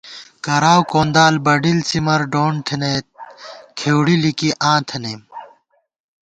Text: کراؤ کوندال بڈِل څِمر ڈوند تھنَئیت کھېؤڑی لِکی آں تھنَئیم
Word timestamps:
کراؤ 0.45 0.81
کوندال 0.91 1.33
بڈِل 1.45 1.79
څِمر 1.89 2.21
ڈوند 2.31 2.57
تھنَئیت 2.67 3.07
کھېؤڑی 3.77 4.15
لِکی 4.23 4.49
آں 4.69 4.79
تھنَئیم 4.87 5.21